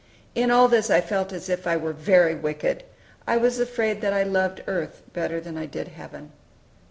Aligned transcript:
In 0.33 0.49
all 0.49 0.67
this 0.67 0.89
I 0.89 0.99
felt 0.99 1.31
as 1.31 1.47
if 1.47 1.67
I 1.67 1.77
were 1.77 1.93
very 1.93 2.33
wicked. 2.33 2.83
I 3.27 3.37
was 3.37 3.59
afraid 3.59 4.01
that 4.01 4.13
I 4.13 4.23
loved 4.23 4.63
earth 4.65 5.03
better 5.13 5.39
than 5.39 5.57
I 5.59 5.67
did 5.67 5.89
heaven. 5.89 6.31